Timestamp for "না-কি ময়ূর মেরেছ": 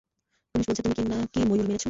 1.11-1.79